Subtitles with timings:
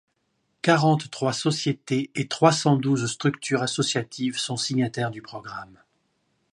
[0.63, 5.77] Quarante-trois sociétés et trois cent douze structures associatives sont signataires du programme.